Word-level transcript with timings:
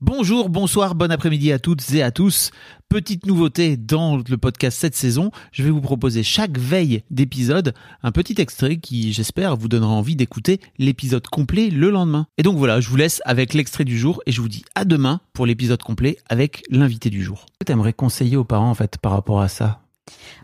Bonjour, 0.00 0.48
bonsoir, 0.48 0.94
bon 0.94 1.10
après-midi 1.10 1.50
à 1.50 1.58
toutes 1.58 1.92
et 1.92 2.04
à 2.04 2.12
tous. 2.12 2.52
Petite 2.88 3.26
nouveauté 3.26 3.76
dans 3.76 4.18
le 4.18 4.36
podcast 4.36 4.78
cette 4.78 4.94
saison, 4.94 5.32
je 5.50 5.64
vais 5.64 5.70
vous 5.70 5.80
proposer 5.80 6.22
chaque 6.22 6.56
veille 6.56 7.02
d'épisode 7.10 7.74
un 8.04 8.12
petit 8.12 8.40
extrait 8.40 8.76
qui, 8.76 9.12
j'espère, 9.12 9.56
vous 9.56 9.66
donnera 9.66 9.90
envie 9.90 10.14
d'écouter 10.14 10.60
l'épisode 10.78 11.26
complet 11.26 11.68
le 11.68 11.90
lendemain. 11.90 12.28
Et 12.38 12.44
donc 12.44 12.58
voilà, 12.58 12.80
je 12.80 12.88
vous 12.88 12.94
laisse 12.94 13.20
avec 13.24 13.54
l'extrait 13.54 13.82
du 13.82 13.98
jour 13.98 14.22
et 14.24 14.30
je 14.30 14.40
vous 14.40 14.48
dis 14.48 14.64
à 14.76 14.84
demain 14.84 15.20
pour 15.32 15.46
l'épisode 15.46 15.82
complet 15.82 16.16
avec 16.28 16.62
l'invité 16.70 17.10
du 17.10 17.24
jour. 17.24 17.46
Que 17.58 17.64
t'aimerais 17.64 17.92
conseiller 17.92 18.36
aux 18.36 18.44
parents 18.44 18.70
en 18.70 18.74
fait 18.74 18.98
par 18.98 19.10
rapport 19.10 19.40
à 19.40 19.48
ça? 19.48 19.80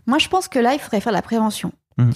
Moi, 0.05 0.17
je 0.17 0.27
pense 0.27 0.49
que 0.49 0.59
là, 0.59 0.73
il 0.73 0.79
faudrait 0.79 0.99
faire 0.99 1.13
de 1.13 1.17
la 1.17 1.21
prévention. 1.21 1.71
Mhm. 1.97 2.11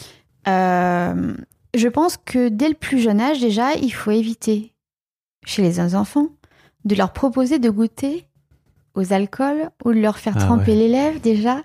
Euh, 0.49 1.33
je 1.73 1.87
pense 1.87 2.17
que 2.17 2.49
dès 2.49 2.67
le 2.67 2.75
plus 2.75 2.99
jeune 2.99 3.21
âge, 3.21 3.39
déjà, 3.39 3.75
il 3.75 3.91
faut 3.91 4.11
éviter, 4.11 4.73
chez 5.45 5.61
les 5.61 5.71
jeunes 5.71 5.95
enfants, 5.95 6.27
de 6.89 6.95
leur 6.95 7.13
proposer 7.13 7.59
de 7.59 7.69
goûter 7.69 8.25
aux 8.95 9.13
alcools 9.13 9.69
ou 9.85 9.93
de 9.93 9.99
leur 9.99 10.17
faire 10.17 10.33
Ah 10.35 10.39
tremper 10.39 10.71
ouais. 10.71 10.77
les 10.77 10.87
lèvres 10.89 11.19
déjà 11.19 11.61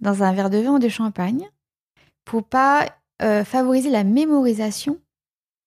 dans 0.00 0.22
un 0.22 0.32
verre 0.32 0.48
de 0.50 0.58
vin 0.58 0.70
ou 0.70 0.78
de 0.78 0.88
champagne 0.88 1.48
pour 2.24 2.44
pas 2.44 2.86
euh, 3.20 3.44
favoriser 3.44 3.90
la 3.90 4.04
mémorisation 4.04 4.98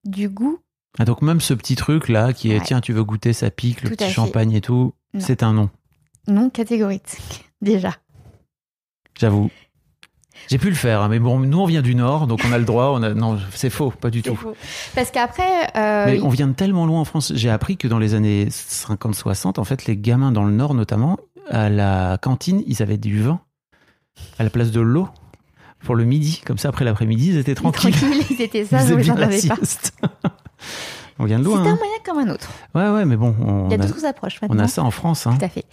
du 0.05 0.29
goût. 0.29 0.59
Ah, 0.97 1.05
Donc 1.05 1.21
même 1.21 1.41
ce 1.41 1.53
petit 1.53 1.75
truc 1.75 2.07
là 2.09 2.31
qui 2.33 2.51
est 2.51 2.59
Ouais. 2.59 2.65
tiens 2.65 2.81
tu 2.81 2.93
veux 2.93 3.03
goûter 3.03 3.33
ça 3.33 3.51
pique 3.51 3.81
le 3.83 3.89
Tout 3.89 3.95
petit 3.95 4.05
fait. 4.05 4.11
champagne 4.11 4.53
et 4.53 4.61
tout, 4.61 4.93
c'est 5.19 5.43
un 5.43 5.53
non. 5.53 5.69
Non 6.27 6.49
catégorique, 6.49 7.17
déjà. 7.61 7.95
J'avoue. 9.19 9.49
J'ai 10.49 10.57
pu 10.57 10.69
le 10.69 10.75
faire, 10.75 11.01
hein, 11.01 11.07
mais 11.09 11.19
bon, 11.19 11.39
nous 11.39 11.59
on 11.59 11.65
vient 11.65 11.81
du 11.81 11.95
Nord, 11.95 12.27
donc 12.27 12.41
on 12.47 12.51
a 12.51 12.57
le 12.57 12.65
droit. 12.65 12.91
On 12.93 13.03
a... 13.03 13.13
Non, 13.13 13.37
c'est 13.53 13.69
faux, 13.69 13.91
pas 13.91 14.09
du 14.09 14.21
tout. 14.21 14.37
Parce 14.95 15.11
qu'après, 15.11 15.67
euh, 15.75 16.05
Mais 16.07 16.21
on 16.21 16.29
vient 16.29 16.47
de 16.47 16.53
tellement 16.53 16.85
loin 16.85 17.01
en 17.01 17.05
France. 17.05 17.31
J'ai 17.35 17.49
appris 17.49 17.77
que 17.77 17.87
dans 17.87 17.99
les 17.99 18.13
années 18.13 18.47
50-60, 18.49 19.59
en 19.59 19.63
fait, 19.63 19.85
les 19.85 19.97
gamins 19.97 20.31
dans 20.31 20.43
le 20.43 20.51
Nord 20.51 20.73
notamment, 20.73 21.17
à 21.49 21.69
la 21.69 22.17
cantine, 22.21 22.63
ils 22.67 22.81
avaient 22.81 22.97
du 22.97 23.21
vin 23.21 23.39
à 24.39 24.43
la 24.43 24.49
place 24.49 24.71
de 24.71 24.81
l'eau 24.81 25.09
pour 25.83 25.95
le 25.95 26.03
midi. 26.03 26.41
Comme 26.45 26.57
ça, 26.57 26.69
après 26.69 26.85
l'après-midi, 26.85 27.29
ils 27.29 27.37
étaient 27.37 27.55
tranquilles. 27.55 27.93
tranquille, 27.93 28.25
ils 28.29 28.41
étaient 28.41 28.59
Ils 28.61 28.67
sages, 28.67 29.01
j'en 29.01 29.15
la 29.15 29.25
avais 29.25 29.41
pas. 29.47 29.55
on 31.19 31.25
vient 31.25 31.39
de 31.39 31.43
C'est 31.43 31.49
loin. 31.49 31.59
un 31.59 31.71
hein. 31.71 31.77
moyen 31.77 31.97
comme 32.05 32.17
un 32.19 32.33
autre. 32.33 32.49
Ouais, 32.75 32.89
ouais, 32.89 33.05
mais 33.05 33.15
bon, 33.15 33.35
on, 33.45 33.69
Il 33.69 33.71
y 33.71 33.79
a 33.79 33.83
a, 33.83 33.87
d'autres 33.87 34.05
approches 34.05 34.37
on 34.41 34.47
maintenant. 34.47 34.63
a 34.63 34.67
ça 34.67 34.83
en 34.83 34.91
France. 34.91 35.27
Hein. 35.27 35.37
Tout 35.37 35.45
à 35.45 35.49
fait. 35.49 35.65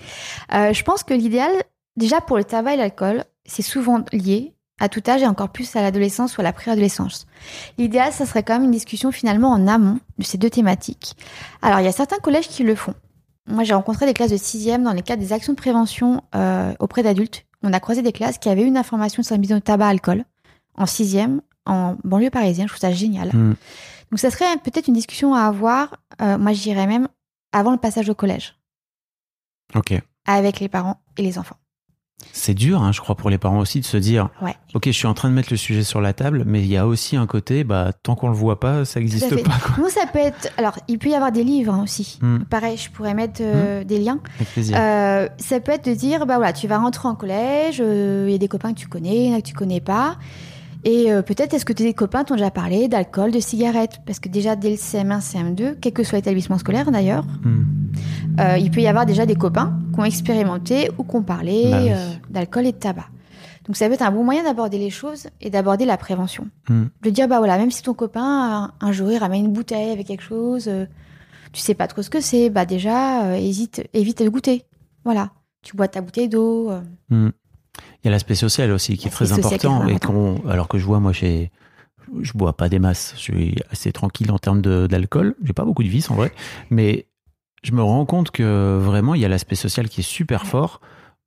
Euh, 0.54 0.72
je 0.72 0.82
pense 0.82 1.02
que 1.02 1.14
l'idéal, 1.14 1.52
déjà 1.96 2.20
pour 2.20 2.36
le 2.36 2.44
tabac 2.44 2.74
et 2.74 2.76
l'alcool, 2.76 3.24
c'est 3.48 3.62
souvent 3.62 4.04
lié 4.12 4.54
à 4.80 4.88
tout 4.88 5.02
âge 5.08 5.22
et 5.22 5.26
encore 5.26 5.50
plus 5.50 5.74
à 5.74 5.82
l'adolescence 5.82 6.36
ou 6.36 6.40
à 6.40 6.44
la 6.44 6.52
préadolescence. 6.52 7.26
L'idéal, 7.78 8.12
ça 8.12 8.26
serait 8.26 8.44
quand 8.44 8.54
même 8.54 8.64
une 8.64 8.70
discussion 8.70 9.10
finalement 9.10 9.50
en 9.50 9.66
amont 9.66 9.98
de 10.18 10.24
ces 10.24 10.38
deux 10.38 10.50
thématiques. 10.50 11.16
Alors, 11.62 11.80
il 11.80 11.84
y 11.84 11.88
a 11.88 11.92
certains 11.92 12.18
collèges 12.18 12.48
qui 12.48 12.62
le 12.62 12.76
font. 12.76 12.94
Moi, 13.48 13.64
j'ai 13.64 13.74
rencontré 13.74 14.06
des 14.06 14.14
classes 14.14 14.30
de 14.30 14.36
sixième 14.36 14.84
dans 14.84 14.92
les 14.92 15.02
cadre 15.02 15.20
des 15.22 15.32
actions 15.32 15.52
de 15.54 15.58
prévention 15.58 16.22
euh, 16.34 16.74
auprès 16.78 17.02
d'adultes. 17.02 17.44
On 17.62 17.72
a 17.72 17.80
croisé 17.80 18.02
des 18.02 18.12
classes 18.12 18.38
qui 18.38 18.48
avaient 18.48 18.62
une 18.62 18.76
information 18.76 19.22
sur 19.24 19.34
la 19.34 19.38
mise 19.40 19.52
au 19.52 19.58
tabac-alcool 19.58 20.24
en 20.76 20.86
sixième, 20.86 21.40
en 21.66 21.96
banlieue 22.04 22.30
parisienne. 22.30 22.68
Je 22.68 22.72
trouve 22.74 22.80
ça 22.80 22.92
génial. 22.92 23.30
Hmm. 23.34 23.54
Donc, 24.12 24.20
ça 24.20 24.30
serait 24.30 24.56
peut-être 24.58 24.86
une 24.86 24.94
discussion 24.94 25.34
à 25.34 25.42
avoir, 25.42 25.96
euh, 26.22 26.38
moi, 26.38 26.52
je 26.52 26.62
dirais 26.62 26.86
même, 26.86 27.08
avant 27.52 27.72
le 27.72 27.78
passage 27.78 28.08
au 28.08 28.14
collège, 28.14 28.56
Ok. 29.74 30.00
avec 30.26 30.60
les 30.60 30.68
parents 30.68 31.00
et 31.16 31.22
les 31.22 31.38
enfants. 31.38 31.56
C'est 32.32 32.54
dur, 32.54 32.82
hein, 32.82 32.92
je 32.92 33.00
crois, 33.00 33.14
pour 33.14 33.30
les 33.30 33.38
parents 33.38 33.60
aussi 33.60 33.80
de 33.80 33.84
se 33.84 33.96
dire 33.96 34.28
Ouais. 34.42 34.54
Ok, 34.74 34.86
je 34.86 34.90
suis 34.92 35.06
en 35.06 35.14
train 35.14 35.28
de 35.28 35.34
mettre 35.34 35.48
le 35.52 35.56
sujet 35.56 35.82
sur 35.84 36.00
la 36.00 36.12
table, 36.12 36.42
mais 36.46 36.60
il 36.60 36.66
y 36.66 36.76
a 36.76 36.86
aussi 36.86 37.16
un 37.16 37.26
côté, 37.26 37.62
bah, 37.64 37.92
tant 38.02 38.16
qu'on 38.16 38.28
le 38.28 38.34
voit 38.34 38.58
pas, 38.58 38.84
ça 38.84 38.98
n'existe 39.00 39.42
pas. 39.44 39.56
Quoi. 39.62 39.76
Nous, 39.78 39.88
ça 39.88 40.00
peut 40.12 40.18
être. 40.18 40.50
Alors, 40.58 40.76
il 40.88 40.98
peut 40.98 41.08
y 41.10 41.14
avoir 41.14 41.30
des 41.32 41.44
livres 41.44 41.72
hein, 41.72 41.82
aussi. 41.84 42.18
Hmm. 42.20 42.38
Pareil, 42.50 42.76
je 42.76 42.90
pourrais 42.90 43.14
mettre 43.14 43.40
euh, 43.40 43.84
des 43.84 43.98
liens. 43.98 44.18
Avec 44.36 44.48
plaisir. 44.52 44.76
Euh, 44.78 45.28
ça 45.38 45.60
peut 45.60 45.72
être 45.72 45.86
de 45.88 45.94
dire 45.94 46.26
bah 46.26 46.36
voilà, 46.36 46.52
tu 46.52 46.66
vas 46.66 46.78
rentrer 46.78 47.08
en 47.08 47.14
collège, 47.14 47.80
euh, 47.80 48.24
il 48.28 48.32
y 48.32 48.34
a 48.34 48.38
des 48.38 48.48
copains 48.48 48.72
que 48.74 48.78
tu 48.78 48.88
connais, 48.88 49.26
il 49.26 49.30
y 49.30 49.34
en 49.34 49.38
a 49.38 49.40
que 49.40 49.46
tu 49.46 49.54
connais 49.54 49.80
pas. 49.80 50.16
Et 50.84 51.08
peut-être 51.26 51.54
est-ce 51.54 51.64
que 51.64 51.72
tes 51.72 51.92
copains 51.92 52.22
t'ont 52.22 52.36
déjà 52.36 52.52
parlé 52.52 52.86
d'alcool, 52.86 53.32
de 53.32 53.40
cigarettes? 53.40 53.98
Parce 54.06 54.20
que 54.20 54.28
déjà 54.28 54.54
dès 54.54 54.70
le 54.70 54.76
CM1, 54.76 55.20
CM2, 55.20 55.74
quel 55.80 55.92
que 55.92 56.04
soit 56.04 56.18
l'établissement 56.18 56.56
scolaire 56.56 56.92
d'ailleurs, 56.92 57.24
Hmm. 57.42 57.64
il 58.58 58.70
peut 58.70 58.80
y 58.80 58.86
avoir 58.86 59.04
déjà 59.04 59.26
des 59.26 59.34
copains 59.34 59.76
qui 59.98 60.02
ont 60.02 60.04
expérimenté 60.04 60.90
ou 60.96 61.02
qui 61.04 61.16
ont 61.16 61.22
parlé 61.22 61.68
Bah 61.70 61.80
oui. 61.82 61.92
euh, 61.92 62.10
d'alcool 62.30 62.66
et 62.66 62.72
de 62.72 62.76
tabac. 62.78 63.06
Donc 63.66 63.76
ça 63.76 63.86
peut 63.88 63.94
être 63.94 64.02
un 64.02 64.12
bon 64.12 64.22
moyen 64.24 64.44
d'aborder 64.44 64.78
les 64.78 64.90
choses 64.90 65.26
et 65.40 65.50
d'aborder 65.50 65.84
la 65.84 65.96
prévention. 65.96 66.48
Hmm. 66.68 66.84
De 67.02 67.10
dire, 67.10 67.28
bah 67.28 67.38
voilà, 67.38 67.58
même 67.58 67.70
si 67.70 67.82
ton 67.82 67.94
copain, 67.94 68.70
un, 68.80 68.86
un 68.86 68.92
jour, 68.92 69.10
il 69.10 69.18
ramène 69.18 69.44
une 69.46 69.52
bouteille 69.52 69.90
avec 69.90 70.06
quelque 70.06 70.22
chose, 70.22 70.68
euh, 70.68 70.86
tu 71.52 71.60
sais 71.60 71.74
pas 71.74 71.86
trop 71.88 72.02
ce 72.02 72.10
que 72.10 72.20
c'est, 72.20 72.48
bah 72.48 72.64
déjà, 72.64 73.24
euh, 73.26 73.34
hésite, 73.34 73.82
évite 73.92 74.22
de 74.22 74.28
goûter. 74.28 74.64
Voilà. 75.04 75.32
Tu 75.62 75.76
bois 75.76 75.88
ta 75.88 76.00
bouteille 76.00 76.28
d'eau. 76.28 76.70
Hmm. 77.10 77.30
Il 78.02 78.06
y 78.06 78.08
a 78.08 78.10
l'aspect 78.12 78.36
social 78.36 78.70
aussi 78.70 78.96
qui 78.96 79.08
est 79.08 79.10
très 79.10 79.32
est 79.32 79.44
important. 79.44 79.86
Et 79.88 79.98
qu'on, 79.98 80.40
alors 80.48 80.68
que 80.68 80.78
je 80.78 80.84
vois, 80.84 81.00
moi, 81.00 81.12
j'ai, 81.12 81.50
je 82.22 82.32
bois 82.34 82.56
pas 82.56 82.68
des 82.68 82.78
masses. 82.78 83.14
Je 83.16 83.20
suis 83.22 83.56
assez 83.70 83.92
tranquille 83.92 84.30
en 84.30 84.38
termes 84.38 84.62
d'alcool. 84.62 85.34
J'ai 85.42 85.52
pas 85.52 85.64
beaucoup 85.64 85.82
de 85.82 85.88
vices 85.88 86.10
en 86.10 86.14
vrai. 86.14 86.32
Mais 86.70 87.06
je 87.62 87.72
me 87.72 87.82
rends 87.82 88.06
compte 88.06 88.30
que 88.30 88.78
vraiment, 88.78 89.14
il 89.14 89.20
y 89.20 89.24
a 89.24 89.28
l'aspect 89.28 89.54
social 89.54 89.88
qui 89.88 90.00
est 90.00 90.04
super 90.04 90.46
fort 90.46 90.80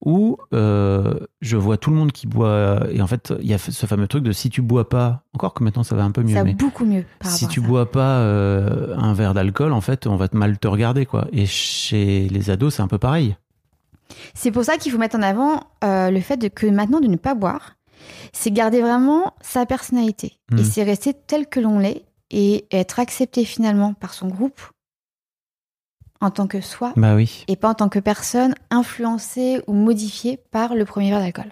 où 0.03 0.37
euh, 0.53 1.13
je 1.41 1.57
vois 1.57 1.77
tout 1.77 1.91
le 1.91 1.95
monde 1.95 2.11
qui 2.11 2.27
boit. 2.27 2.87
Et 2.91 3.01
en 3.01 3.07
fait, 3.07 3.33
il 3.39 3.47
y 3.47 3.53
a 3.53 3.57
ce 3.57 3.85
fameux 3.85 4.07
truc 4.07 4.23
de 4.23 4.31
si 4.31 4.49
tu 4.49 4.61
bois 4.61 4.89
pas, 4.89 5.23
encore 5.33 5.53
que 5.53 5.63
maintenant 5.63 5.83
ça 5.83 5.95
va 5.95 6.03
un 6.03 6.11
peu 6.11 6.23
mieux, 6.23 6.33
ça 6.33 6.39
va 6.39 6.45
mais 6.45 6.53
beaucoup 6.53 6.85
mieux 6.85 7.05
par 7.19 7.31
si 7.31 7.47
tu 7.47 7.61
bois 7.61 7.91
pas 7.91 8.19
euh, 8.19 8.95
un 8.97 9.13
verre 9.13 9.33
d'alcool, 9.33 9.73
en 9.73 9.81
fait, 9.81 10.07
on 10.07 10.15
va 10.15 10.27
te 10.27 10.35
mal 10.35 10.57
te 10.57 10.67
regarder, 10.67 11.05
quoi. 11.05 11.27
Et 11.31 11.45
chez 11.45 12.27
les 12.29 12.49
ados, 12.49 12.75
c'est 12.75 12.81
un 12.81 12.87
peu 12.87 12.97
pareil. 12.97 13.35
C'est 14.33 14.51
pour 14.51 14.63
ça 14.63 14.77
qu'il 14.77 14.91
faut 14.91 14.97
mettre 14.97 15.15
en 15.15 15.21
avant 15.21 15.61
euh, 15.83 16.09
le 16.09 16.19
fait 16.19 16.37
de, 16.37 16.47
que 16.47 16.65
maintenant 16.65 16.99
de 16.99 17.07
ne 17.07 17.15
pas 17.15 17.35
boire, 17.35 17.75
c'est 18.33 18.51
garder 18.51 18.81
vraiment 18.81 19.33
sa 19.41 19.65
personnalité. 19.65 20.33
Et 20.57 20.63
c'est 20.63 20.83
rester 20.83 21.13
tel 21.13 21.47
que 21.47 21.59
l'on 21.59 21.79
l'est 21.79 22.03
et 22.29 22.65
être 22.71 22.99
accepté 22.99 23.45
finalement 23.45 23.93
par 23.93 24.13
son 24.13 24.27
groupe 24.27 24.59
en 26.21 26.31
tant 26.31 26.47
que 26.47 26.61
soi 26.61 26.93
Bah 26.95 27.15
oui. 27.15 27.43
et 27.47 27.55
pas 27.55 27.69
en 27.69 27.73
tant 27.73 27.89
que 27.89 27.99
personne 27.99 28.55
influencée 28.69 29.61
ou 29.67 29.73
modifiée 29.73 30.37
par 30.51 30.75
le 30.75 30.85
premier 30.85 31.09
verre 31.09 31.19
d'alcool. 31.19 31.51